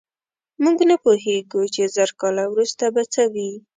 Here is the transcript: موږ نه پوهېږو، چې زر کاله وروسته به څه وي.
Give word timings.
موږ 0.63 0.77
نه 0.89 0.95
پوهېږو، 1.03 1.61
چې 1.73 1.81
زر 1.95 2.09
کاله 2.19 2.43
وروسته 2.49 2.85
به 2.93 3.03
څه 3.13 3.23
وي. 3.33 3.51